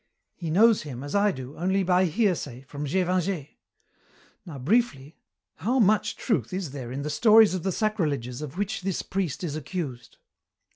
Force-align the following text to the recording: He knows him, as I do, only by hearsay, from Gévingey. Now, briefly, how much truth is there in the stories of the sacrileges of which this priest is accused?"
He 0.33 0.49
knows 0.49 0.81
him, 0.81 1.03
as 1.03 1.13
I 1.13 1.31
do, 1.31 1.55
only 1.57 1.83
by 1.83 2.05
hearsay, 2.05 2.61
from 2.61 2.87
Gévingey. 2.87 3.49
Now, 4.47 4.57
briefly, 4.57 5.19
how 5.57 5.77
much 5.77 6.15
truth 6.15 6.51
is 6.53 6.71
there 6.71 6.91
in 6.91 7.03
the 7.03 7.09
stories 7.11 7.53
of 7.53 7.61
the 7.61 7.71
sacrileges 7.71 8.41
of 8.41 8.57
which 8.57 8.81
this 8.81 9.03
priest 9.03 9.43
is 9.43 9.55
accused?" 9.55 10.17